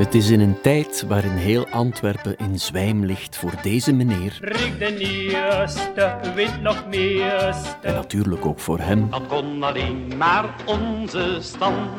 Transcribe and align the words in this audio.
Het 0.00 0.14
is 0.14 0.30
in 0.30 0.40
een 0.40 0.60
tijd 0.60 1.04
waarin 1.08 1.36
heel 1.36 1.66
Antwerpen 1.68 2.36
in 2.36 2.58
zwijm 2.58 3.04
ligt 3.04 3.36
voor 3.36 3.52
deze 3.62 3.92
meneer. 3.92 4.38
Wint 6.34 6.62
nog 6.62 6.86
meeste. 6.88 7.76
En 7.82 7.94
natuurlijk 7.94 8.46
ook 8.46 8.58
voor 8.58 8.78
hem. 8.78 9.10
Dat 9.10 9.26
kon 9.26 9.62
alleen 9.62 10.12
maar 10.16 10.54
onze 10.66 11.38
stand. 11.40 11.90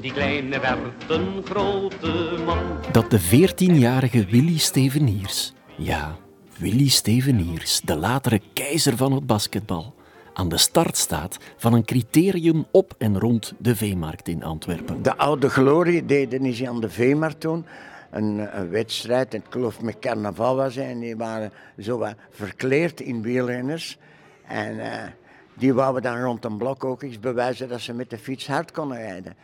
Die 0.00 0.12
kleine 0.12 0.60
werd 0.60 1.10
een 1.10 1.42
grote 1.44 2.34
man. 2.44 2.58
Dat 2.92 3.10
de 3.10 3.20
14-jarige 3.20 4.24
Willy 4.24 4.58
Steveniers, 4.58 5.52
ja, 5.76 6.16
Willy 6.58 6.88
Steveniers, 6.88 7.80
de 7.80 7.96
latere 7.96 8.40
keizer 8.52 8.96
van 8.96 9.12
het 9.12 9.26
basketbal, 9.26 9.94
aan 10.38 10.48
de 10.48 10.56
start 10.56 10.96
staat 10.96 11.38
van 11.56 11.72
een 11.72 11.84
criterium 11.84 12.66
op 12.70 12.94
en 12.98 13.18
rond 13.18 13.54
de 13.58 13.76
Veemarkt 13.76 14.28
in 14.28 14.42
Antwerpen. 14.42 15.02
De 15.02 15.16
oude 15.16 15.50
glorie 15.50 16.04
deden 16.04 16.44
is 16.44 16.64
aan 16.64 16.80
de 16.80 16.90
Veemarkt 16.90 17.40
toen. 17.40 17.66
Een, 18.10 18.58
een 18.58 18.70
wedstrijd, 18.70 19.34
ik 19.34 19.42
geloof 19.48 19.80
met 19.80 19.98
carnaval 19.98 20.56
was 20.56 20.76
en 20.76 20.98
die 20.98 21.16
waren 21.16 21.52
zo 21.78 22.06
verkleerd 22.30 23.00
in 23.00 23.22
wielrenners. 23.22 23.98
En 24.46 24.92
eh, 24.92 25.08
die 25.54 25.74
wouden 25.74 26.02
dan 26.02 26.22
rond 26.22 26.44
een 26.44 26.56
blok 26.56 26.84
ook 26.84 27.02
eens 27.02 27.20
bewijzen 27.20 27.68
dat 27.68 27.80
ze 27.80 27.92
met 27.92 28.10
de 28.10 28.18
fiets 28.18 28.46
hard 28.46 28.72
konden 28.72 28.98
rijden. 28.98 29.34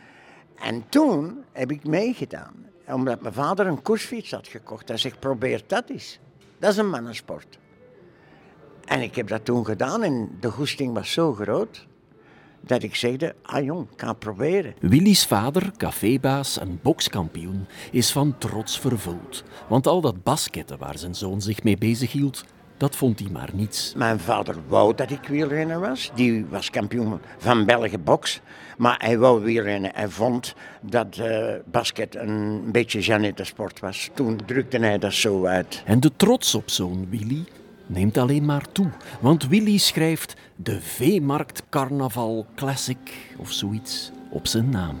En 0.55 0.83
toen 0.89 1.43
heb 1.51 1.71
ik 1.71 1.87
meegedaan, 1.87 2.53
omdat 2.87 3.21
mijn 3.21 3.33
vader 3.33 3.67
een 3.67 3.81
koersfiets 3.81 4.31
had 4.31 4.47
gekocht. 4.47 4.87
Hij 4.87 4.97
zegt, 4.97 5.19
probeer 5.19 5.61
dat 5.67 5.89
eens. 5.89 6.19
Dat 6.59 6.71
is 6.71 6.77
een 6.77 6.89
mannensport. 6.89 7.57
En 8.85 9.01
ik 9.01 9.15
heb 9.15 9.27
dat 9.27 9.45
toen 9.45 9.65
gedaan 9.65 10.03
en 10.03 10.29
de 10.39 10.51
goesting 10.51 10.93
was 10.93 11.11
zo 11.11 11.33
groot 11.33 11.87
dat 12.61 12.83
ik 12.83 12.95
zegde, 12.95 13.35
ah 13.41 13.63
jong, 13.63 13.87
ik 13.91 14.01
ga 14.01 14.07
het 14.07 14.19
proberen. 14.19 14.73
Willy's 14.79 15.25
vader, 15.25 15.71
cafébaas 15.77 16.59
en 16.59 16.79
bokskampioen, 16.81 17.67
is 17.91 18.11
van 18.11 18.35
trots 18.37 18.79
vervuld. 18.79 19.43
Want 19.67 19.87
al 19.87 20.01
dat 20.01 20.23
basketten 20.23 20.77
waar 20.77 20.97
zijn 20.97 21.15
zoon 21.15 21.41
zich 21.41 21.63
mee 21.63 21.77
bezighield, 21.77 22.45
dat 22.77 22.95
vond 22.95 23.19
hij 23.19 23.29
maar 23.29 23.49
niets. 23.53 23.93
Mijn 23.97 24.19
vader 24.19 24.55
wou 24.67 24.95
dat 24.95 25.11
ik 25.11 25.27
wielrenner 25.27 25.79
was. 25.79 26.11
Die 26.15 26.45
was 26.45 26.69
kampioen 26.69 27.19
van 27.37 27.65
België 27.65 27.97
boks. 27.97 28.41
Maar 28.77 28.99
hij 29.03 29.17
wou 29.17 29.43
wielrennen. 29.43 29.91
Hij 29.93 30.09
vond 30.09 30.55
dat 30.81 31.17
eh, 31.17 31.53
basket 31.65 32.15
een 32.15 32.71
beetje 32.71 32.99
Jeannette 32.99 33.43
sport 33.43 33.79
was. 33.79 34.09
Toen 34.13 34.39
drukte 34.45 34.77
hij 34.77 34.97
dat 34.97 35.13
zo 35.13 35.45
uit. 35.45 35.83
En 35.85 35.99
de 35.99 36.11
trots 36.15 36.55
op 36.55 36.69
zoon 36.69 37.07
Willy 37.09 37.43
neemt 37.87 38.17
alleen 38.17 38.45
maar 38.45 38.71
toe. 38.71 38.89
Want 39.19 39.47
Willy 39.47 39.77
schrijft 39.77 40.35
de 40.55 40.81
Veemarkt 40.81 41.63
Carnaval 41.69 42.45
Classic 42.55 42.97
of 43.37 43.51
zoiets 43.51 44.11
op 44.29 44.47
zijn 44.47 44.69
naam. 44.69 44.95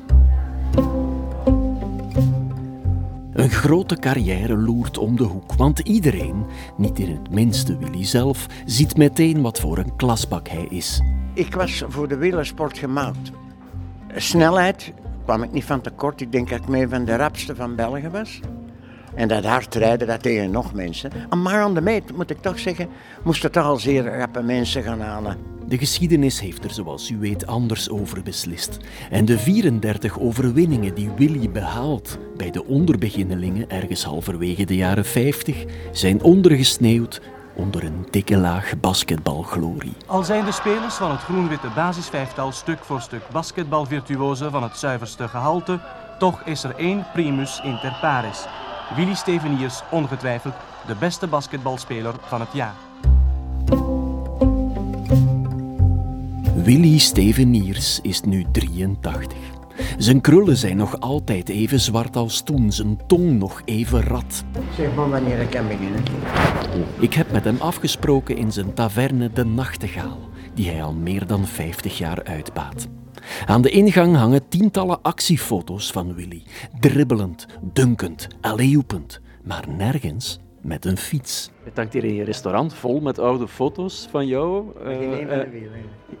Een 3.33 3.49
grote 3.49 3.95
carrière 3.95 4.57
loert 4.57 4.97
om 4.97 5.15
de 5.15 5.23
hoek, 5.23 5.53
want 5.53 5.79
iedereen, 5.79 6.45
niet 6.77 6.99
in 6.99 7.11
het 7.11 7.29
minste 7.29 7.77
Willy 7.77 8.03
zelf, 8.03 8.45
ziet 8.65 8.97
meteen 8.97 9.41
wat 9.41 9.59
voor 9.59 9.77
een 9.77 9.95
klasbak 9.95 10.47
hij 10.47 10.67
is. 10.69 11.01
Ik 11.33 11.55
was 11.55 11.83
voor 11.87 12.07
de 12.07 12.17
wielersport 12.17 12.77
gemaakt. 12.77 13.31
Snelheid 14.15 14.93
kwam 15.23 15.43
ik 15.43 15.51
niet 15.51 15.63
van 15.63 15.81
tekort. 15.81 16.21
Ik 16.21 16.31
denk 16.31 16.49
dat 16.49 16.59
ik 16.59 16.67
mee 16.67 16.87
van 16.87 17.05
de 17.05 17.15
rapste 17.15 17.55
van 17.55 17.75
België 17.75 18.09
was. 18.09 18.39
En 19.15 19.27
dat 19.27 19.45
hard 19.45 19.75
rijden, 19.75 20.07
dat 20.07 20.21
tegen 20.21 20.51
nog 20.51 20.73
mensen. 20.73 21.11
Maar 21.43 21.61
aan 21.61 21.73
de 21.73 21.81
meet, 21.81 22.15
moet 22.15 22.29
ik 22.29 22.41
toch 22.41 22.59
zeggen, 22.59 22.87
moesten 23.23 23.51
toch 23.51 23.65
al 23.65 23.77
zeer 23.77 24.17
rappe 24.17 24.41
mensen 24.41 24.83
gaan 24.83 25.01
halen. 25.01 25.37
De 25.67 25.77
geschiedenis 25.77 26.39
heeft 26.39 26.63
er, 26.63 26.71
zoals 26.71 27.09
u 27.09 27.17
weet, 27.17 27.47
anders 27.47 27.89
over 27.89 28.23
beslist. 28.23 28.77
En 29.09 29.25
de 29.25 29.37
34 29.37 30.19
overwinningen 30.19 30.93
die 30.95 31.09
Willy 31.15 31.49
behaalt 31.49 32.17
bij 32.37 32.51
de 32.51 32.65
onderbeginnelingen 32.65 33.69
ergens 33.69 34.03
halverwege 34.03 34.65
de 34.65 34.75
jaren 34.75 35.05
50 35.05 35.65
zijn 35.91 36.23
ondergesneeuwd 36.23 37.21
onder 37.55 37.83
een 37.83 38.07
dikke 38.09 38.37
laag 38.37 38.79
basketbalglorie. 38.79 39.93
Al 40.05 40.23
zijn 40.23 40.45
de 40.45 40.51
spelers 40.51 40.95
van 40.95 41.11
het 41.11 41.19
groen-witte 41.19 41.69
basisvijftal 41.75 42.51
stuk 42.51 42.83
voor 42.83 43.01
stuk 43.01 43.23
basketbalvirtuozen 43.31 44.51
van 44.51 44.63
het 44.63 44.77
zuiverste 44.77 45.27
gehalte, 45.27 45.79
toch 46.19 46.41
is 46.41 46.63
er 46.63 46.75
één 46.75 47.05
primus 47.13 47.61
inter 47.63 47.97
pares. 48.01 48.45
Willy 48.93 49.13
Steveniers 49.13 49.81
ongetwijfeld 49.91 50.53
de 50.87 50.95
beste 50.99 51.27
basketbalspeler 51.27 52.15
van 52.21 52.39
het 52.39 52.49
jaar. 52.53 52.73
Willy 56.55 56.97
Steveniers 56.97 57.99
is 58.01 58.21
nu 58.21 58.45
83. 58.51 59.37
Zijn 59.97 60.21
krullen 60.21 60.57
zijn 60.57 60.77
nog 60.77 60.99
altijd 60.99 61.49
even 61.49 61.79
zwart 61.79 62.15
als 62.15 62.41
toen, 62.41 62.71
zijn 62.71 62.99
tong 63.07 63.39
nog 63.39 63.61
even 63.65 64.01
rad. 64.01 64.43
Zeg 64.75 64.95
maar 64.95 65.09
wanneer 65.09 65.39
ik 65.39 65.49
kan 65.49 65.67
beginnen. 65.67 66.03
Ik 66.99 67.13
heb 67.13 67.31
met 67.31 67.43
hem 67.43 67.57
afgesproken 67.59 68.37
in 68.37 68.51
zijn 68.51 68.73
taverne 68.73 69.31
De 69.31 69.45
Nachtegaal, 69.45 70.19
die 70.53 70.69
hij 70.69 70.83
al 70.83 70.93
meer 70.93 71.27
dan 71.27 71.45
50 71.45 71.97
jaar 71.97 72.23
uitbaat. 72.23 72.87
Aan 73.45 73.61
de 73.61 73.69
ingang 73.69 74.15
hangen 74.15 74.47
tientallen 74.47 75.01
actiefoto's 75.01 75.91
van 75.91 76.13
Willy, 76.13 76.43
dribbelend, 76.79 77.45
dunkend, 77.61 78.27
alleehoepend, 78.41 79.21
maar 79.43 79.65
nergens 79.77 80.39
met 80.61 80.85
een 80.85 80.97
fiets. 80.97 81.51
Het 81.63 81.77
hangt 81.77 81.93
hier 81.93 82.03
in 82.03 82.13
je 82.13 82.23
restaurant 82.23 82.73
vol 82.73 82.99
met 82.99 83.19
oude 83.19 83.47
foto's 83.47 84.07
van 84.11 84.27
jou. 84.27 84.65
Geen 84.83 85.11
Eh, 85.11 85.19
een 85.19 85.27
van 85.27 85.37
de 85.37 85.43
eh, 85.43 85.51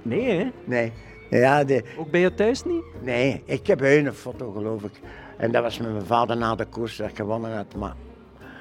nee, 0.01 0.37
hè? 0.37 0.51
Nee. 0.65 0.91
Ja, 1.29 1.63
de, 1.63 1.83
Ook 1.97 2.11
bij 2.11 2.19
je 2.19 2.33
thuis 2.33 2.63
niet? 2.63 2.83
nee, 3.01 3.41
ik 3.45 3.67
heb 3.67 3.81
een 3.81 4.13
foto 4.13 4.51
geloof 4.51 4.83
ik. 4.83 4.99
En 5.37 5.51
dat 5.51 5.63
was 5.63 5.79
met 5.79 5.91
mijn 5.91 6.05
vader 6.05 6.37
na 6.37 6.55
de 6.55 6.65
koers 6.65 6.97
dat 6.97 7.09
ik 7.09 7.15
gewonnen 7.15 7.55
had. 7.55 7.75
Maar, 7.75 7.95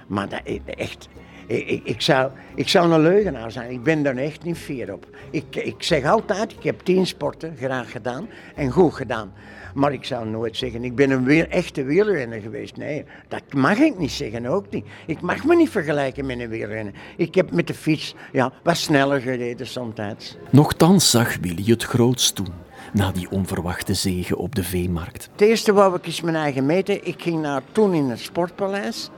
maar 0.06 0.28
dat, 0.28 0.40
echt, 0.64 1.08
ik, 1.46 1.68
ik, 1.68 1.84
ik, 1.84 2.00
zou, 2.00 2.30
ik 2.54 2.68
zou 2.68 2.92
een 2.92 3.00
leugenaar 3.00 3.50
zijn. 3.50 3.70
Ik 3.70 3.82
ben 3.82 4.02
daar 4.02 4.16
echt 4.16 4.44
niet 4.44 4.58
fier 4.58 4.92
op. 4.92 5.06
Ik, 5.30 5.56
ik 5.56 5.82
zeg 5.82 6.04
altijd, 6.04 6.52
ik 6.52 6.62
heb 6.62 6.80
tien 6.80 7.06
sporten 7.06 7.56
graag 7.56 7.90
gedaan 7.90 8.28
en 8.54 8.70
goed 8.70 8.94
gedaan. 8.94 9.32
Maar 9.74 9.92
ik 9.92 10.04
zou 10.04 10.28
nooit 10.28 10.56
zeggen, 10.56 10.84
ik 10.84 10.94
ben 10.94 11.10
een 11.10 11.24
weer, 11.24 11.48
echte 11.48 11.82
wielrenner 11.82 12.40
geweest. 12.40 12.76
Nee, 12.76 13.04
dat 13.28 13.42
mag 13.52 13.78
ik 13.78 13.98
niet 13.98 14.10
zeggen, 14.10 14.46
ook 14.46 14.70
niet. 14.70 14.84
Ik 15.06 15.20
mag 15.20 15.44
me 15.44 15.56
niet 15.56 15.70
vergelijken 15.70 16.26
met 16.26 16.40
een 16.40 16.48
wielrenner. 16.48 16.92
Ik 17.16 17.34
heb 17.34 17.50
met 17.50 17.66
de 17.66 17.74
fiets 17.74 18.14
ja, 18.32 18.52
wat 18.62 18.76
sneller 18.76 19.20
gereden 19.20 19.66
somtijds. 19.66 20.36
Nochtans 20.50 21.10
zag 21.10 21.36
Willy 21.40 21.70
het 21.70 21.82
grootst 21.82 22.34
toen, 22.34 22.52
na 22.92 23.12
die 23.12 23.30
onverwachte 23.30 23.94
zege 23.94 24.36
op 24.36 24.54
de 24.54 24.64
veemarkt. 24.64 25.28
Het 25.32 25.40
eerste 25.40 25.72
wou 25.72 25.96
ik 25.96 26.06
eens 26.06 26.20
mijn 26.20 26.36
eigen 26.36 26.66
meten. 26.66 27.06
Ik 27.06 27.22
ging 27.22 27.42
naar, 27.42 27.62
toen 27.72 27.94
in 27.94 28.08
het 28.10 28.20
Sportpaleis. 28.20 29.10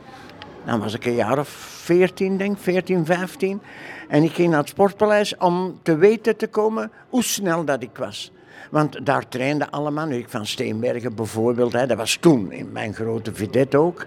Dan 0.66 0.80
was 0.80 0.94
ik 0.94 1.04
een 1.04 1.14
jaar 1.14 1.38
of 1.38 1.48
14, 1.48 2.36
denk 2.36 2.56
ik, 2.56 2.62
14, 2.62 3.06
15. 3.06 3.60
En 4.08 4.22
ik 4.22 4.32
ging 4.32 4.50
naar 4.50 4.58
het 4.58 4.68
Sportpaleis 4.68 5.36
om 5.36 5.78
te 5.82 5.96
weten 5.96 6.36
te 6.36 6.46
komen 6.46 6.90
hoe 7.08 7.22
snel 7.22 7.64
dat 7.64 7.82
ik 7.82 7.96
was. 7.96 8.32
Want 8.70 9.06
daar 9.06 9.28
trainden 9.28 9.70
allemaal, 9.70 10.08
Erik 10.08 10.28
van 10.28 10.46
Steenbergen 10.46 11.14
bijvoorbeeld, 11.14 11.72
hè, 11.72 11.86
dat 11.86 11.96
was 11.96 12.16
toen 12.16 12.52
in 12.52 12.72
mijn 12.72 12.94
grote 12.94 13.34
vedette 13.34 13.76
ook. 13.76 14.06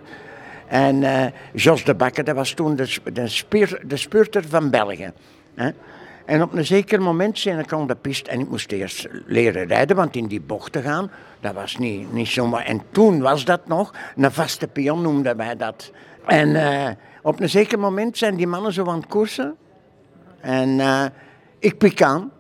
En 0.68 1.04
eh 1.04 1.32
Jos 1.54 1.84
de 1.84 1.96
Bakker, 1.96 2.24
dat 2.24 2.36
was 2.36 2.52
toen 2.52 2.76
de, 2.76 2.98
de, 3.14 3.28
spier, 3.28 3.82
de 3.86 3.98
spurter 3.98 4.48
van 4.48 4.70
België. 4.70 5.12
Hè. 5.56 5.70
En 6.26 6.42
op 6.42 6.54
een 6.54 6.66
zeker 6.66 7.02
moment 7.02 7.40
zijn 7.40 7.60
ik 7.60 7.74
aan 7.74 7.88
de 7.88 7.96
piste 7.96 8.30
en 8.30 8.40
ik 8.40 8.50
moest 8.50 8.72
eerst 8.72 9.08
leren 9.26 9.68
rijden, 9.68 9.96
want 9.96 10.16
in 10.16 10.28
die 10.28 10.42
bocht 10.42 10.72
te 10.72 10.82
gaan, 10.82 11.12
dat 11.40 11.54
was 11.54 11.78
niet, 11.78 12.14
niet 12.14 12.28
zomaar. 12.28 12.66
En 12.66 12.82
toen 12.92 13.22
was 13.22 13.46
dat 13.46 13.68
nog, 13.68 13.94
een 14.16 14.32
vaste 14.32 14.68
pion 14.68 15.02
noemden 15.02 15.38
wij 15.38 15.56
dat. 15.56 15.92
En 16.26 16.56
eh, 16.56 16.90
op 17.22 17.40
een 17.40 17.50
zeker 17.50 17.80
moment 17.80 18.18
zijn 18.18 18.36
die 18.36 18.48
mannen 18.48 18.74
zo 18.74 18.86
aan 18.86 18.98
het 18.98 19.08
koersen. 19.08 19.56
En 20.40 20.80
eh, 20.80 21.06
ik 21.60 21.78
pik 21.78 22.02
aan. 22.02 22.32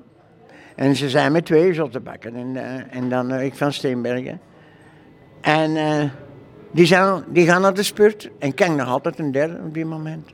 En 0.75 0.95
ze 0.95 1.09
zijn 1.09 1.31
met 1.31 1.45
twee 1.45 1.73
Jos 1.73 1.91
de 1.91 1.99
Bakker 1.99 2.35
en, 2.35 2.55
eh, 2.55 2.97
en 2.97 3.09
dan 3.09 3.33
ik 3.33 3.55
van 3.55 3.73
Steenbergen. 3.73 4.39
En 5.41 6.11
die, 6.71 6.85
zijn, 6.85 7.23
die 7.27 7.45
gaan 7.45 7.61
naar 7.61 7.73
de 7.73 7.83
spurt 7.83 8.29
en 8.39 8.47
ik 8.47 8.55
kijk 8.55 8.71
nog 8.71 8.87
altijd 8.87 9.19
een 9.19 9.31
derde 9.31 9.59
op 9.65 9.73
die 9.73 9.85
moment. 9.85 10.29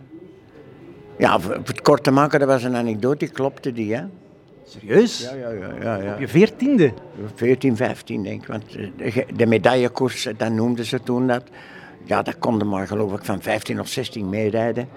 Ja, 1.18 1.40
voor, 1.40 1.54
het 1.54 1.82
kort 1.82 2.04
te 2.04 2.12
maken, 2.12 2.40
dat 2.40 2.48
was 2.48 2.64
een 2.64 2.76
anekdote, 2.76 3.18
die 3.18 3.30
klopte 3.30 3.74
die, 3.74 3.96
hè. 3.96 4.04
Serieus? 4.66 5.22
Ja, 5.22 5.34
ja, 5.36 5.50
ja, 5.50 5.74
ja. 5.82 5.96
ja. 5.96 6.14
Op 6.14 6.20
je 6.20 6.28
veertiende? 6.28 6.94
14, 7.36 7.76
15 7.76 8.24
denk 8.24 8.42
ik. 8.42 8.48
Want 8.48 8.72
de, 8.72 9.26
de 9.36 9.46
medaillekoers, 9.46 10.28
dat 10.38 10.52
noemden 10.52 10.86
ze 10.86 11.00
toen 11.00 11.28
dat. 11.28 11.44
Ja, 12.06 12.22
dat 12.22 12.38
konden 12.40 12.70
maar 12.70 12.88
geloof 12.88 13.14
ik 13.14 13.26
van 13.26 13.42
15 13.42 13.80
of 13.80 13.88
16 13.88 14.30
meerijden. 14.30 14.90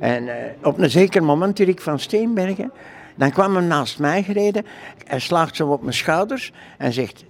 En 0.00 0.28
eh, 0.28 0.52
op 0.62 0.78
een 0.78 0.90
zeker 0.90 1.24
moment, 1.24 1.58
Erik 1.58 1.80
van 1.80 1.98
Steenbergen, 1.98 2.72
dan 3.14 3.30
kwam 3.30 3.56
hij 3.56 3.64
naast 3.64 3.98
mij 3.98 4.22
gereden. 4.22 4.66
Hij 5.04 5.18
slaagt 5.18 5.56
zo 5.56 5.68
op 5.68 5.82
mijn 5.82 5.94
schouders 5.94 6.52
en 6.78 6.92
zegt, 6.92 7.24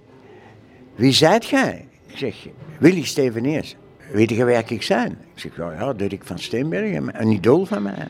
wie 0.95 1.11
zijt 1.11 1.45
jij? 1.45 1.87
Ik 2.07 2.17
zeg, 2.17 2.47
Willy 2.79 3.03
Steveneers. 3.03 3.75
Weet 4.11 4.29
je 4.29 4.45
wie 4.45 4.55
ik 4.55 4.81
zijn? 4.81 5.11
Ik 5.33 5.39
zeg, 5.39 5.57
ja, 5.57 5.71
ja, 5.71 5.93
Dirk 5.93 6.25
van 6.25 6.39
Steenbergen, 6.39 7.21
een 7.21 7.31
idool 7.31 7.65
van 7.65 7.83
mij. 7.83 7.93
hè." 7.97 8.05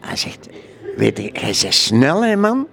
Hij 0.00 0.16
zegt, 0.16 0.48
weet 0.96 1.18
je, 1.18 1.30
hij 1.32 1.50
is 1.50 1.84
snel 1.84 2.24
hè 2.24 2.36
man. 2.36 2.66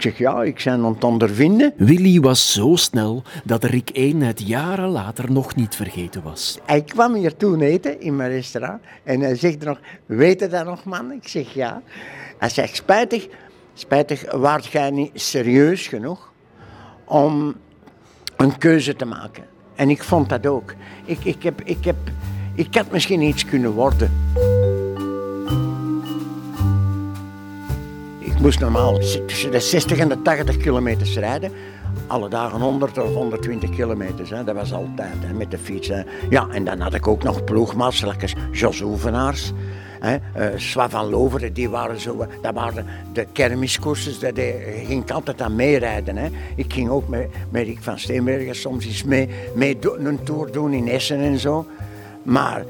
Ik 0.00 0.06
zeg 0.06 0.18
ja, 0.18 0.42
ik 0.42 0.62
ben 0.64 0.72
aan 0.72 0.92
het 0.92 1.04
ondervinden. 1.04 1.72
Willy 1.76 2.20
was 2.20 2.52
zo 2.52 2.76
snel 2.76 3.22
dat 3.44 3.64
Rick 3.64 3.90
1 3.90 4.20
het 4.20 4.46
jaren 4.46 4.88
later 4.88 5.32
nog 5.32 5.54
niet 5.54 5.76
vergeten 5.76 6.22
was. 6.22 6.58
Hij 6.66 6.82
kwam 6.82 7.14
hier 7.14 7.36
toen 7.36 7.60
eten 7.60 8.00
in 8.00 8.16
mijn 8.16 8.30
restaurant 8.30 8.82
en 9.04 9.20
hij 9.20 9.36
zegt 9.36 9.64
nog, 9.64 9.78
weet 10.06 10.40
je 10.40 10.48
dat 10.48 10.64
nog 10.64 10.84
man? 10.84 11.12
Ik 11.12 11.28
zeg 11.28 11.54
ja. 11.54 11.82
Hij 12.38 12.48
zegt, 12.48 12.76
spijtig, 12.76 13.28
spijtig, 13.74 14.32
waart 14.32 14.66
jij 14.66 14.90
niet 14.90 15.10
serieus 15.14 15.86
genoeg 15.86 16.32
om 17.04 17.54
een 18.36 18.58
keuze 18.58 18.96
te 18.96 19.04
maken? 19.04 19.44
En 19.74 19.90
ik 19.90 20.02
vond 20.02 20.28
dat 20.28 20.46
ook. 20.46 20.74
Ik, 21.04 21.24
ik, 21.24 21.42
heb, 21.42 21.60
ik, 21.64 21.84
heb, 21.84 21.96
ik 22.54 22.74
had 22.74 22.90
misschien 22.90 23.20
iets 23.20 23.44
kunnen 23.44 23.72
worden. 23.72 24.10
Moest 28.40 28.60
normaal 28.60 28.98
tussen 29.26 29.50
de 29.50 29.60
60 29.60 29.98
en 29.98 30.08
de 30.08 30.22
80 30.22 30.56
kilometers 30.56 31.16
rijden. 31.16 31.52
Alle 32.06 32.28
dagen 32.28 32.60
100 32.60 32.98
of 32.98 33.14
120 33.14 33.70
kilometers. 33.70 34.30
Hè. 34.30 34.44
Dat 34.44 34.54
was 34.54 34.72
altijd 34.72 35.14
hè, 35.18 35.32
met 35.32 35.50
de 35.50 35.58
fiets. 35.58 35.90
Ja, 36.30 36.48
en 36.50 36.64
dan 36.64 36.80
had 36.80 36.94
ik 36.94 37.06
ook 37.06 37.22
nog 37.22 37.44
ploegmaatschapjes, 37.44 38.34
Jos 38.52 38.80
Oevenaars. 38.80 39.52
Hè, 40.00 40.16
uh, 40.54 40.88
van 40.88 41.08
Loveren, 41.10 41.52
die 41.52 41.68
waren 41.68 42.00
zo, 42.00 42.26
dat 42.42 42.54
waren 42.54 42.86
de 43.12 43.26
kermiskoersen, 43.32 44.34
daar 44.34 44.44
ging 44.86 45.02
ik 45.02 45.10
altijd 45.10 45.42
aan 45.42 45.56
meerijden. 45.56 46.16
Hè. 46.16 46.28
Ik 46.56 46.72
ging 46.72 46.88
ook 46.88 47.08
met, 47.08 47.28
met 47.50 47.66
Rick 47.66 47.78
van 47.80 47.98
Steenbergen 47.98 48.54
soms 48.54 48.86
eens 48.86 49.04
mee, 49.04 49.28
mee 49.54 49.78
een 49.98 50.22
tour 50.22 50.52
doen 50.52 50.72
in 50.72 50.88
Essen 50.88 51.20
en 51.20 51.38
zo. 51.38 51.66
Maar 52.22 52.64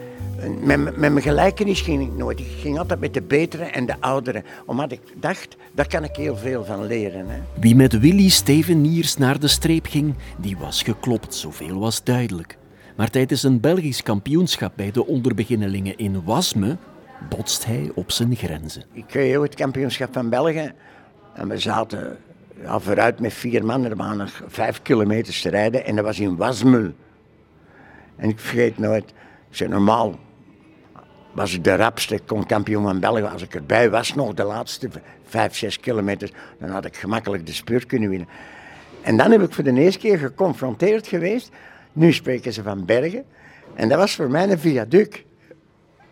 met, 0.48 0.78
met 0.78 0.96
mijn 0.96 1.22
gelijkenis 1.22 1.80
ging 1.80 2.02
ik 2.02 2.12
nooit. 2.16 2.40
Ik 2.40 2.46
ging 2.60 2.78
altijd 2.78 3.00
met 3.00 3.14
de 3.14 3.22
betere 3.22 3.64
en 3.64 3.86
de 3.86 3.94
oudere. 4.00 4.42
Omdat 4.66 4.92
ik 4.92 5.00
dacht, 5.16 5.56
daar 5.72 5.88
kan 5.88 6.04
ik 6.04 6.16
heel 6.16 6.36
veel 6.36 6.64
van 6.64 6.86
leren. 6.86 7.28
Hè. 7.28 7.38
Wie 7.60 7.76
met 7.76 7.98
Willy 7.98 8.28
Steveniers 8.28 9.16
naar 9.16 9.38
de 9.38 9.48
streep 9.48 9.86
ging, 9.86 10.14
die 10.38 10.56
was 10.56 10.82
geklopt. 10.82 11.34
Zoveel 11.34 11.78
was 11.78 12.04
duidelijk. 12.04 12.58
Maar 12.96 13.10
tijdens 13.10 13.42
een 13.42 13.60
Belgisch 13.60 14.02
kampioenschap 14.02 14.72
bij 14.76 14.90
de 14.90 15.06
onderbeginnelingen 15.06 15.96
in 15.96 16.24
Wasme 16.24 16.76
botst 17.28 17.66
hij 17.66 17.90
op 17.94 18.10
zijn 18.10 18.36
grenzen. 18.36 18.84
Ik 18.92 19.04
kreeg 19.06 19.40
het 19.40 19.54
kampioenschap 19.54 20.12
van 20.12 20.28
België. 20.28 20.72
En 21.34 21.48
we 21.48 21.58
zaten 21.58 22.18
ja, 22.62 22.78
vooruit 22.78 23.20
met 23.20 23.32
vier 23.32 23.64
man. 23.64 23.84
Er 23.84 23.96
waren 23.96 24.16
nog 24.16 24.42
vijf 24.46 24.82
kilometers 24.82 25.42
te 25.42 25.48
rijden. 25.48 25.84
En 25.84 25.96
dat 25.96 26.04
was 26.04 26.20
in 26.20 26.36
Wasmul. 26.36 26.92
En 28.16 28.28
ik 28.28 28.38
vergeet 28.38 28.78
nooit, 28.78 29.04
ik 29.50 29.56
zei 29.56 29.70
normaal 29.70 30.18
was 31.40 31.54
ik 31.54 31.64
de 31.64 31.76
rapste, 31.76 32.14
ik 32.14 32.22
kon 32.26 32.46
kampioen 32.46 32.82
van 32.82 33.00
België. 33.00 33.22
Als 33.22 33.42
ik 33.42 33.54
erbij 33.54 33.90
was, 33.90 34.14
nog 34.14 34.34
de 34.34 34.44
laatste 34.44 34.88
vijf, 35.26 35.56
zes 35.56 35.80
kilometer, 35.80 36.30
dan 36.58 36.70
had 36.70 36.84
ik 36.84 36.96
gemakkelijk 36.96 37.46
de 37.46 37.52
spurt 37.52 37.86
kunnen 37.86 38.08
winnen. 38.08 38.28
En 39.02 39.16
dan 39.16 39.30
heb 39.30 39.42
ik 39.42 39.52
voor 39.52 39.64
de 39.64 39.72
eerste 39.72 39.98
keer 39.98 40.18
geconfronteerd 40.18 41.06
geweest. 41.06 41.50
Nu 41.92 42.12
spreken 42.12 42.52
ze 42.52 42.62
van 42.62 42.84
bergen. 42.84 43.24
En 43.74 43.88
dat 43.88 43.98
was 43.98 44.14
voor 44.14 44.30
mij 44.30 44.50
een 44.50 44.58
viaduct. 44.58 45.22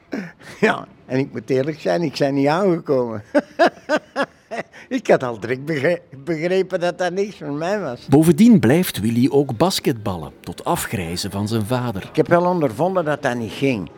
Ja, 0.61 0.87
en 1.07 1.19
ik 1.19 1.33
moet 1.33 1.51
eerlijk 1.51 1.81
zijn, 1.81 2.03
ik 2.03 2.19
ben 2.19 2.35
niet 2.35 2.47
aangekomen. 2.47 3.23
ik 4.89 5.07
had 5.07 5.23
al 5.23 5.41
direct 5.41 5.65
begrepen 6.25 6.81
dat 6.81 6.99
dat 6.99 7.13
niks 7.13 7.37
voor 7.37 7.53
mij 7.53 7.81
was. 7.81 8.07
Bovendien 8.07 8.59
blijft 8.59 9.01
Willy 9.01 9.29
ook 9.31 9.57
basketballen, 9.57 10.33
tot 10.41 10.65
afgrijzen 10.65 11.31
van 11.31 11.49
zijn 11.49 11.67
vader. 11.67 12.03
Ik 12.03 12.17
heb 12.17 12.29
wel 12.29 12.45
ondervonden 12.45 13.05
dat 13.05 13.23
dat 13.23 13.35
niet 13.35 13.53
ging. 13.53 13.91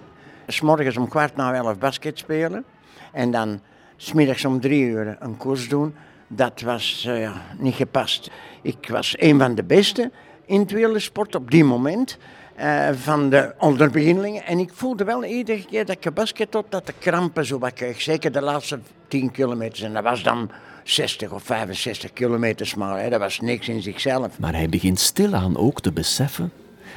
S 0.51 0.61
morgens 0.61 0.97
om 0.97 1.09
kwart 1.09 1.37
na 1.37 1.55
elf 1.55 1.79
basket 1.79 2.19
spelen. 2.19 2.65
En 3.13 3.31
dan 3.31 3.61
smiddags 3.97 4.45
om 4.45 4.61
drie 4.61 4.83
uur 4.83 5.17
een 5.21 5.37
koers 5.37 5.69
doen. 5.69 5.95
Dat 6.29 6.61
was 6.61 7.05
uh, 7.09 7.37
niet 7.59 7.75
gepast. 7.75 8.31
Ik 8.63 8.89
was 8.89 9.15
een 9.19 9.39
van 9.39 9.55
de 9.55 9.65
beste 9.65 10.11
in 10.47 10.61
het 10.61 10.71
wielersport 10.71 11.35
op 11.35 11.51
die 11.51 11.65
moment. 11.65 12.19
Uh, 12.61 12.89
van 12.93 13.31
de 13.31 13.55
onderbeginlingen. 13.59 14.45
En 14.45 14.59
ik 14.59 14.71
voelde 14.73 15.05
wel 15.05 15.25
iedere 15.25 15.65
keer 15.65 15.85
dat 15.87 15.97
ik 16.05 16.15
basket 16.15 16.51
tot 16.51 16.65
dat 16.69 16.87
de 16.87 16.95
krampen 16.99 17.47
zo 17.47 17.59
wat. 17.59 17.83
Zeker 17.97 18.33
de 18.33 18.43
laatste 18.43 18.79
10 19.09 19.31
kilometer. 19.31 19.85
En 19.85 19.93
dat 19.93 20.03
was 20.03 20.23
dan 20.23 20.51
60 20.85 21.33
of 21.33 21.43
65 21.43 22.13
kilometers 22.13 22.75
maar. 22.75 23.11
Dat 23.11 23.21
was 23.21 23.41
niks 23.41 23.69
in 23.69 23.83
zichzelf. 23.83 24.39
Maar 24.39 24.55
hij 24.55 24.69
begint 24.69 25.01
stilaan 25.01 25.57
ook 25.57 25.81
te 25.81 25.93
beseffen 25.93 26.53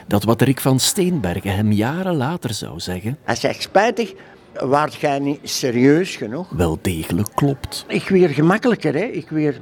dat 0.08 0.24
wat 0.24 0.42
Rick 0.42 0.60
van 0.60 0.80
Steenbergen 0.80 1.56
hem 1.56 1.72
jaren 1.72 2.16
later 2.16 2.54
zou 2.54 2.80
zeggen. 2.80 3.18
Hij 3.24 3.36
zegt 3.36 3.62
spijtig, 3.62 4.14
waart 4.54 4.96
jij 4.96 5.20
niet 5.20 5.40
serieus 5.44 6.16
genoeg? 6.16 6.50
Wel 6.50 6.80
degelijk 6.82 7.30
klopt. 7.34 7.86
Ik 7.88 8.08
weer 8.08 8.30
gemakkelijker, 8.30 8.94
hè? 8.94 9.04
Ik 9.04 9.30
weer 9.30 9.60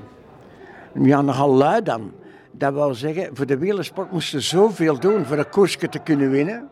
ja, 0.94 1.22
nogal 1.22 1.54
lui 1.54 1.82
dan. 1.84 2.12
Dat 2.52 2.74
wil 2.74 2.94
zeggen, 2.94 3.30
voor 3.34 3.46
de 3.46 3.58
wielersport 3.58 4.12
moest 4.12 4.32
je 4.32 4.40
zoveel 4.40 5.00
doen 5.00 5.26
voor 5.26 5.38
een 5.38 5.50
koersje 5.50 5.90
te 5.90 6.00
kunnen 6.00 6.30
winnen. 6.30 6.70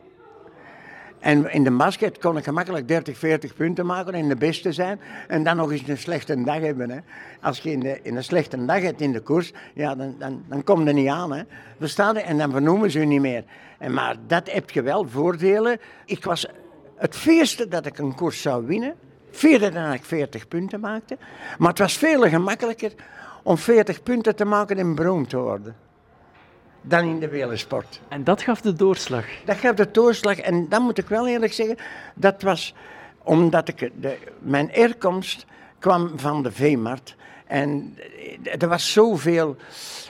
En 1.19 1.51
in 1.51 1.63
de 1.63 1.71
basket 1.71 2.18
kon 2.18 2.38
ik 2.38 2.44
gemakkelijk 2.44 2.88
30, 2.88 3.18
40 3.18 3.54
punten 3.54 3.86
maken 3.86 4.13
en 4.13 4.27
de 4.27 4.36
beste 4.36 4.71
zijn. 4.71 5.00
En 5.27 5.44
dan 5.44 5.56
nog 5.56 5.71
eens 5.71 5.88
een 5.88 5.98
slechte 5.98 6.44
dag 6.44 6.60
hebben. 6.60 6.89
Hè. 6.89 7.00
Als 7.42 7.60
je 7.60 7.71
in, 8.04 8.16
een 8.16 8.24
slechte 8.24 8.66
dag 8.66 8.81
hebt 8.81 9.01
in 9.01 9.12
de 9.12 9.19
koers, 9.19 9.51
ja, 9.74 9.95
dan, 9.95 10.16
dan, 10.19 10.44
dan 10.48 10.63
kom 10.63 10.88
je 10.88 10.94
niet 10.94 11.07
aan. 11.07 11.33
Hè. 11.33 11.44
Verstaan 11.80 12.18
En 12.18 12.38
dan 12.38 12.51
vernoemen 12.51 12.92
ze 12.92 13.00
je 13.00 13.06
niet 13.06 13.21
meer. 13.21 13.44
En, 13.77 13.94
maar 13.94 14.16
dat 14.27 14.51
heb 14.51 14.69
je 14.69 14.81
wel, 14.81 15.07
voordelen. 15.10 15.80
Ik 16.06 16.24
was 16.24 16.48
het 16.95 17.16
veerste 17.16 17.68
dat 17.68 17.86
ik 17.86 17.98
een 17.98 18.16
koers 18.16 18.42
zou 18.42 18.66
winnen. 18.66 18.95
Vierde 19.31 19.69
dan 19.69 19.94
ik 19.94 20.04
40 20.04 20.48
punten 20.48 20.80
maakte. 20.80 21.18
Maar 21.57 21.69
het 21.69 21.80
was 21.80 21.98
veel 21.98 22.21
gemakkelijker 22.21 22.94
om 23.44 23.57
40 23.57 24.04
punten 24.04 24.36
te 24.36 24.45
maken 24.45 24.77
en 24.77 24.95
beroemd 24.95 25.30
te 25.30 25.38
worden 25.38 25.75
dan 26.81 27.04
in 27.04 27.20
de 27.20 27.28
wielersport. 27.28 28.02
En 28.08 28.24
dat 28.24 28.42
gaf 28.42 28.62
de 28.62 28.74
doorslag? 28.74 29.26
Dat 29.46 29.58
gaf 29.58 29.76
de 29.76 29.92
doorslag. 29.92 30.38
En 30.38 30.70
dan 30.70 30.81
moet 30.81 30.98
ik 30.98 31.08
wel 31.08 31.28
eerlijk 31.28 31.54
zeggen, 31.54 31.78
dat 32.14 32.42
was 32.42 32.74
omdat 33.24 33.68
ik 33.68 33.92
de, 34.02 34.18
mijn 34.40 34.70
herkomst 34.72 35.46
kwam 35.80 36.12
van 36.16 36.44
de 36.44 36.52
veemarkt. 36.52 37.16
En 37.50 37.98
er 38.60 38.68
was 38.68 38.92
zoveel 38.92 39.57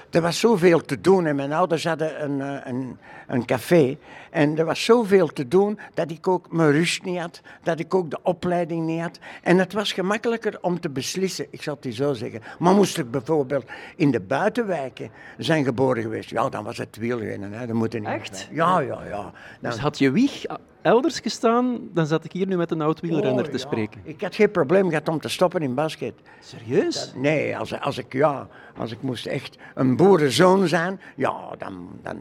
er 0.09 0.21
was 0.21 0.39
zoveel 0.39 0.81
te 0.81 1.01
doen 1.01 1.25
en 1.25 1.35
mijn 1.35 1.53
ouders 1.53 1.83
hadden 1.83 2.23
een, 2.23 2.41
eh, 2.41 2.71
een, 2.71 2.97
een 3.27 3.45
café. 3.45 3.97
En 4.29 4.57
er 4.57 4.65
was 4.65 4.83
zoveel 4.83 5.27
te 5.27 5.47
doen 5.47 5.79
dat 5.93 6.11
ik 6.11 6.27
ook 6.27 6.51
mijn 6.51 6.71
rust 6.71 7.03
niet 7.03 7.19
had, 7.19 7.41
dat 7.63 7.79
ik 7.79 7.93
ook 7.93 8.09
de 8.09 8.19
opleiding 8.23 8.85
niet 8.85 9.01
had. 9.01 9.19
En 9.43 9.57
het 9.57 9.73
was 9.73 9.91
gemakkelijker 9.91 10.57
om 10.61 10.79
te 10.79 10.89
beslissen, 10.89 11.47
ik 11.49 11.61
zal 11.61 11.75
het 11.75 11.83
je 11.83 11.91
zo 11.91 12.13
zeggen. 12.13 12.41
Maar 12.59 12.73
moest 12.73 12.97
ik 12.97 13.11
bijvoorbeeld 13.11 13.65
in 13.95 14.11
de 14.11 14.19
buitenwijken 14.19 15.11
zijn 15.37 15.63
geboren 15.63 16.03
geweest, 16.03 16.29
ja, 16.29 16.49
dan 16.49 16.63
was 16.63 16.77
het 16.77 16.97
wielrennen. 16.97 17.51
Hè. 17.51 17.65
Dat 17.65 17.75
moet 17.75 17.93
niet 17.93 18.05
Echt? 18.05 18.47
Ja, 18.51 18.79
ja, 18.79 19.03
ja. 19.03 19.21
Dan... 19.61 19.71
Dus 19.71 19.77
had 19.77 19.97
je 19.97 20.11
wieg 20.11 20.45
elders 20.81 21.19
gestaan, 21.19 21.89
dan 21.93 22.05
zat 22.05 22.23
ik 22.23 22.31
hier 22.31 22.47
nu 22.47 22.57
met 22.57 22.71
een 22.71 22.81
oud 22.81 22.99
wielrenner 22.99 23.45
oh, 23.45 23.51
te 23.51 23.57
spreken. 23.57 24.01
Ik 24.03 24.21
had 24.21 24.35
geen 24.35 24.51
probleem 24.51 24.89
gehad 24.89 25.07
om 25.07 25.19
te 25.19 25.29
stoppen 25.29 25.61
in 25.61 25.73
basket. 25.73 26.13
Serieus? 26.39 27.13
nee, 27.15 27.57
als, 27.57 27.79
als, 27.79 27.97
ik, 27.97 28.13
ja, 28.13 28.47
als 28.77 28.91
ik 28.91 29.01
moest 29.01 29.25
echt 29.25 29.57
een 29.75 29.95
boerenzoon 29.95 30.67
zijn, 30.67 30.99
ja, 31.15 31.55
dan, 31.57 31.89
dan, 32.03 32.17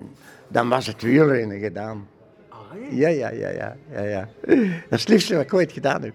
dan 0.48 0.68
was 0.68 0.86
het 0.86 1.02
wielrennen 1.02 1.58
gedaan. 1.58 2.08
Ah, 2.48 2.58
ja, 2.90 3.08
ja, 3.08 3.30
ja, 3.30 3.48
ja, 3.48 3.76
ja, 3.90 4.02
ja. 4.02 4.28
Dat 4.88 4.98
is 4.98 5.00
het 5.00 5.08
liefste 5.08 5.34
wat 5.34 5.44
ik 5.44 5.54
ooit 5.54 5.72
gedaan 5.72 6.02
heb. 6.02 6.14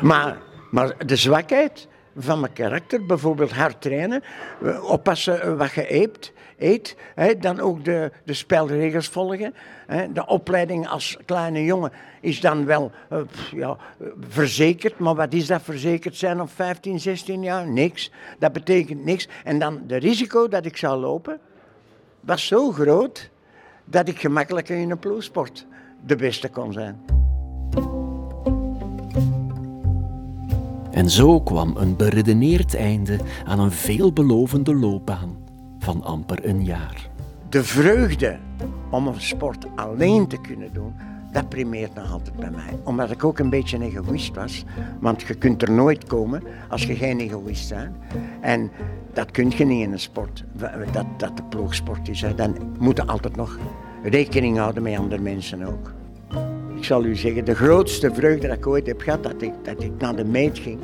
Maar, 0.00 0.38
maar 0.70 1.06
de 1.06 1.16
zwakheid 1.16 1.88
van 2.16 2.40
mijn 2.40 2.52
karakter, 2.52 3.06
bijvoorbeeld 3.06 3.52
hard 3.52 3.80
trainen, 3.80 4.22
oppassen 4.82 5.56
wat 5.56 5.72
je 5.72 5.94
eet, 5.94 6.32
eet 6.58 6.96
hè, 7.14 7.38
dan 7.38 7.60
ook 7.60 7.84
de, 7.84 8.12
de 8.24 8.34
spelregels 8.34 9.08
volgen. 9.08 9.54
Hè. 9.86 10.12
De 10.12 10.26
opleiding 10.26 10.88
als 10.88 11.18
kleine 11.24 11.64
jongen 11.64 11.92
is 12.20 12.40
dan 12.40 12.64
wel 12.64 12.92
uh, 13.12 13.18
ja, 13.50 13.76
verzekerd, 14.28 14.98
maar 14.98 15.14
wat 15.14 15.32
is 15.32 15.46
dat 15.46 15.62
verzekerd 15.62 16.16
zijn 16.16 16.40
op 16.40 16.50
15, 16.50 17.00
16 17.00 17.42
jaar? 17.42 17.68
Niks. 17.68 18.10
Dat 18.38 18.52
betekent 18.52 19.04
niks. 19.04 19.28
En 19.44 19.58
dan 19.58 19.82
de 19.86 19.96
risico 19.96 20.48
dat 20.48 20.64
ik 20.64 20.76
zou 20.76 21.00
lopen, 21.00 21.38
was 22.20 22.46
zo 22.46 22.72
groot 22.72 23.30
dat 23.84 24.08
ik 24.08 24.20
gemakkelijker 24.20 24.76
in 24.76 24.90
een 24.90 24.98
ploegsport 24.98 25.66
de 26.06 26.16
beste 26.16 26.48
kon 26.48 26.72
zijn. 26.72 27.00
En 30.98 31.10
zo 31.10 31.40
kwam 31.40 31.76
een 31.76 31.96
beredeneerd 31.96 32.74
einde 32.74 33.18
aan 33.44 33.60
een 33.60 33.70
veelbelovende 33.70 34.74
loopbaan 34.74 35.36
van 35.78 36.02
amper 36.02 36.46
een 36.46 36.64
jaar. 36.64 37.10
De 37.48 37.64
vreugde 37.64 38.38
om 38.90 39.06
een 39.06 39.20
sport 39.20 39.66
alleen 39.74 40.26
te 40.26 40.40
kunnen 40.40 40.72
doen, 40.72 40.94
dat 41.32 41.48
primeert 41.48 41.94
nog 41.94 42.12
altijd 42.12 42.36
bij 42.36 42.50
mij. 42.50 42.78
Omdat 42.84 43.10
ik 43.10 43.24
ook 43.24 43.38
een 43.38 43.50
beetje 43.50 43.76
een 43.76 43.82
egoïst 43.82 44.34
was. 44.34 44.64
Want 45.00 45.22
je 45.22 45.34
kunt 45.34 45.62
er 45.62 45.70
nooit 45.70 46.04
komen 46.04 46.42
als 46.68 46.84
je 46.84 46.94
geen 46.94 47.20
egoïst 47.20 47.68
bent. 47.68 47.96
En 48.40 48.70
dat 49.12 49.30
kun 49.30 49.52
je 49.56 49.64
niet 49.64 49.82
in 49.82 49.92
een 49.92 50.00
sport, 50.00 50.44
dat, 50.92 51.06
dat 51.16 51.36
de 51.36 51.42
ploegsport 51.42 52.08
is. 52.08 52.24
Dan 52.36 52.56
moet 52.78 52.96
je 52.96 53.06
altijd 53.06 53.36
nog 53.36 53.58
rekening 54.02 54.56
houden 54.56 54.82
met 54.82 54.98
andere 54.98 55.22
mensen 55.22 55.62
ook. 55.62 55.96
Ik 56.78 56.84
zal 56.84 57.04
u 57.04 57.16
zeggen, 57.16 57.44
de 57.44 57.54
grootste 57.54 58.14
vreugde 58.14 58.48
dat 58.48 58.56
ik 58.56 58.66
ooit 58.66 58.86
heb 58.86 59.00
gehad, 59.00 59.22
dat 59.22 59.42
ik, 59.42 59.52
dat 59.62 59.82
ik 59.82 59.90
naar 59.98 60.16
de 60.16 60.24
meet 60.24 60.58
ging. 60.58 60.80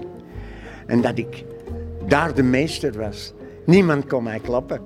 En 0.87 1.01
dat 1.01 1.19
ik 1.19 1.45
daar 2.07 2.35
de 2.35 2.43
meester 2.43 2.99
was. 2.99 3.33
Niemand 3.67 4.07
kon 4.07 4.23
mij 4.23 4.39
klappen. 4.39 4.81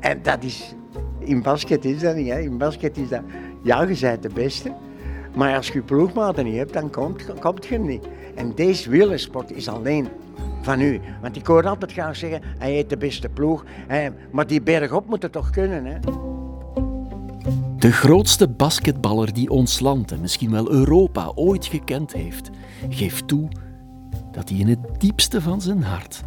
En 0.00 0.18
dat 0.22 0.42
is, 0.44 0.74
in 1.18 1.42
basket 1.42 1.84
is 1.84 2.00
dat 2.00 2.16
niet. 2.16 2.32
In 2.32 2.58
basket 2.58 2.96
is 2.96 3.08
dat, 3.08 3.20
ja, 3.62 3.82
je 3.82 3.98
bent 4.00 4.22
de 4.22 4.28
beste. 4.34 4.72
Maar 5.34 5.56
als 5.56 5.68
je 5.68 5.82
ploegmaten 5.82 6.44
niet 6.44 6.56
hebt, 6.56 6.72
dan 6.72 6.90
komt, 6.90 7.24
komt 7.40 7.66
je 7.66 7.78
niet. 7.78 8.06
En 8.34 8.52
deze 8.54 8.90
wielersport 8.90 9.52
is 9.52 9.68
alleen 9.68 10.08
van 10.62 10.80
u. 10.80 11.00
Want 11.22 11.36
ik 11.36 11.46
hoor 11.46 11.66
altijd 11.66 11.92
graag 11.92 12.16
zeggen, 12.16 12.42
hij 12.58 12.72
heeft 12.72 12.90
de 12.90 12.96
beste 12.96 13.28
ploeg. 13.28 13.64
Maar 14.30 14.46
die 14.46 14.62
bergop 14.62 15.08
moet 15.08 15.22
het 15.22 15.32
toch 15.32 15.50
kunnen, 15.50 15.84
hè? 15.84 15.98
De 17.84 17.92
grootste 17.92 18.48
basketballer 18.48 19.32
die 19.32 19.50
ons 19.50 19.80
land 19.80 20.12
en 20.12 20.20
misschien 20.20 20.50
wel 20.50 20.70
Europa 20.70 21.32
ooit 21.34 21.66
gekend 21.66 22.12
heeft, 22.12 22.50
geeft 22.88 23.28
toe 23.28 23.48
dat 24.32 24.48
hij 24.48 24.58
in 24.58 24.68
het 24.68 25.00
diepste 25.00 25.40
van 25.40 25.60
zijn 25.60 25.82
hart 25.82 26.22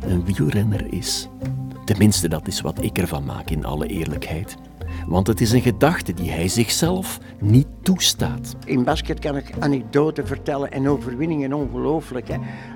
een 0.00 0.24
wielrenner 0.24 0.92
is. 0.92 1.28
Tenminste, 1.84 2.28
dat 2.28 2.46
is 2.46 2.60
wat 2.60 2.82
ik 2.82 2.98
ervan 2.98 3.24
maak 3.24 3.50
in 3.50 3.64
alle 3.64 3.86
eerlijkheid. 3.86 4.56
Want 5.06 5.26
het 5.26 5.40
is 5.40 5.52
een 5.52 5.60
gedachte 5.60 6.12
die 6.12 6.30
hij 6.30 6.48
zichzelf 6.48 7.18
niet 7.40 7.68
toestaat. 7.82 8.56
In 8.64 8.84
basket 8.84 9.18
kan 9.18 9.36
ik 9.36 9.54
anekdoten 9.58 10.26
vertellen 10.26 10.72
en 10.72 10.88
overwinningen, 10.88 11.52
ongelooflijk. 11.52 12.28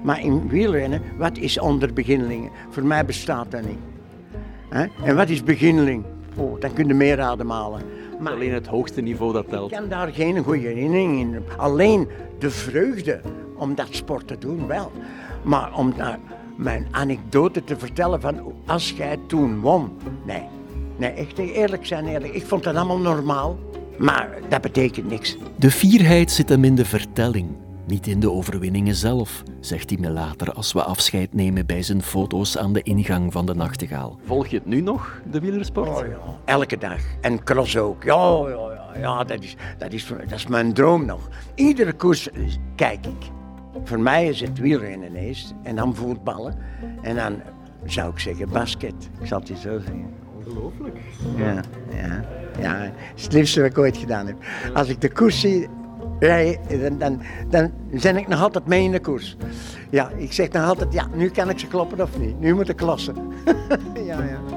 Maar 0.02 0.20
in 0.20 0.48
wielrennen, 0.48 1.02
wat 1.18 1.38
is 1.38 1.58
onderbeginnelingen? 1.58 2.50
Voor 2.70 2.84
mij 2.84 3.04
bestaat 3.04 3.50
dat 3.50 3.62
niet. 3.66 4.88
En 5.04 5.16
wat 5.16 5.28
is 5.28 5.42
beginneling? 5.42 6.04
Oh, 6.36 6.60
dan 6.60 6.72
kun 6.72 6.86
je 6.86 6.94
meer 6.94 7.20
ademhalen. 7.20 7.82
Maar 8.20 8.32
Alleen 8.32 8.52
het 8.52 8.66
hoogste 8.66 9.00
niveau 9.00 9.32
dat 9.32 9.42
ik 9.44 9.48
telt. 9.48 9.70
kan 9.72 9.88
daar 9.88 10.08
geen 10.08 10.38
goede 10.44 10.60
herinnering 10.60 11.20
in. 11.20 11.42
Alleen 11.56 12.08
de 12.38 12.50
vreugde 12.50 13.20
om 13.56 13.74
dat 13.74 13.86
sport 13.90 14.26
te 14.26 14.38
doen, 14.38 14.66
wel. 14.66 14.92
Maar 15.42 15.74
om 15.76 15.92
daar 15.96 16.18
mijn 16.56 16.86
anekdote 16.90 17.64
te 17.64 17.76
vertellen 17.78 18.20
van 18.20 18.52
als 18.66 18.90
jij 18.96 19.16
toen 19.26 19.60
won. 19.60 19.90
Nee, 20.26 20.42
nee 20.96 21.10
echt 21.10 21.38
eerlijk 21.38 21.86
zijn, 21.86 22.06
eerlijk. 22.06 22.34
Ik 22.34 22.46
vond 22.46 22.62
dat 22.64 22.74
allemaal 22.74 22.98
normaal. 22.98 23.58
Maar 23.98 24.28
dat 24.48 24.60
betekent 24.60 25.08
niks. 25.10 25.36
De 25.56 25.70
fierheid 25.70 26.30
zit 26.30 26.48
hem 26.48 26.64
in 26.64 26.74
de 26.74 26.84
vertelling, 26.84 27.48
niet 27.90 28.06
in 28.06 28.20
de 28.20 28.30
overwinningen 28.30 28.94
zelf, 28.94 29.42
zegt 29.60 29.90
hij 29.90 29.98
me 29.98 30.10
later 30.10 30.52
als 30.52 30.72
we 30.72 30.82
afscheid 30.82 31.34
nemen 31.34 31.66
bij 31.66 31.82
zijn 31.82 32.02
foto's 32.02 32.58
aan 32.58 32.72
de 32.72 32.82
ingang 32.82 33.32
van 33.32 33.46
de 33.46 33.54
Nachtegaal. 33.54 34.18
Volg 34.24 34.46
je 34.46 34.56
het 34.56 34.66
nu 34.66 34.80
nog, 34.80 35.20
de 35.30 35.40
wielersport? 35.40 35.88
Oh 35.88 36.06
ja, 36.06 36.18
elke 36.44 36.78
dag. 36.78 37.00
En 37.20 37.44
cross 37.44 37.76
ook. 37.76 38.02
Ja, 38.02 38.44
ja, 38.48 38.48
ja, 38.48 38.98
ja 39.00 39.24
dat, 39.24 39.42
is, 39.42 39.56
dat, 39.78 39.92
is, 39.92 40.06
dat 40.06 40.32
is 40.32 40.46
mijn 40.46 40.72
droom 40.72 41.04
nog. 41.04 41.28
Iedere 41.54 41.92
koers 41.92 42.30
eh, 42.30 42.42
kijk 42.74 43.06
ik. 43.06 43.30
Voor 43.84 44.00
mij 44.00 44.28
is 44.28 44.40
het 44.40 44.58
wielrennen 44.58 45.14
eerst. 45.14 45.54
En 45.62 45.76
dan 45.76 45.94
voetballen. 45.94 46.58
En 47.02 47.16
dan 47.16 47.42
zou 47.84 48.12
ik 48.12 48.18
zeggen 48.18 48.48
basket. 48.50 49.10
Ik 49.20 49.26
zal 49.26 49.38
het 49.38 49.48
je 49.48 49.56
zo 49.56 49.78
zeggen. 49.78 50.14
Ongelooflijk. 50.36 50.98
Ja, 51.36 51.62
ja, 51.94 52.24
ja. 52.60 52.76
Het 52.76 52.92
is 53.16 53.22
het 53.22 53.32
liefste 53.32 53.60
wat 53.60 53.70
ik 53.70 53.78
ooit 53.78 53.96
gedaan 53.96 54.26
heb. 54.26 54.36
Als 54.74 54.88
ik 54.88 55.00
de 55.00 55.12
koers 55.12 55.40
zie 55.40 55.68
rijden, 56.20 56.98
dan, 56.98 56.98
dan, 56.98 57.20
dan 57.50 57.70
ben 58.02 58.16
ik 58.16 58.28
nog 58.28 58.42
altijd 58.42 58.66
mee 58.66 58.84
in 58.84 58.92
de 58.92 59.00
koers. 59.00 59.36
Ja, 59.90 60.10
ik 60.16 60.32
zeg 60.32 60.50
nog 60.50 60.68
altijd, 60.68 60.92
ja, 60.92 61.06
nu 61.14 61.30
kan 61.30 61.50
ik 61.50 61.58
ze 61.58 61.66
kloppen 61.66 62.00
of 62.00 62.18
niet. 62.18 62.40
Nu 62.40 62.54
moet 62.54 62.68
ik 62.68 62.76
klassen. 62.76 63.14
ja, 64.06 64.22
ja. 64.22 64.49